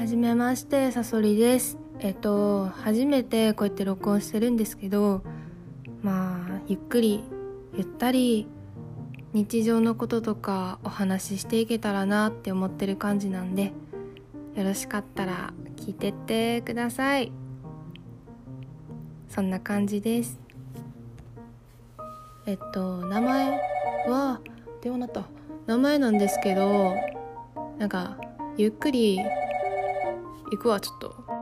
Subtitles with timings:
[0.00, 1.76] はじめましてさそりです。
[1.98, 5.22] えっと初めてこうやって録音してるんですけど
[6.02, 7.22] まあゆっくり
[7.74, 8.46] ゆったり
[9.34, 13.74] 日常のこととかお話ししていけたらなって思ってる感じなんで
[14.54, 17.30] よろしかったら聞いてってください。
[19.28, 20.40] そんな感じです。
[22.46, 23.50] えっと名前
[24.08, 24.40] は
[24.80, 25.26] 電話なった。
[25.66, 26.94] 名前なんですけど
[27.78, 28.16] なんか
[28.56, 29.20] ゆっくり
[30.50, 31.39] 行くわちょっと。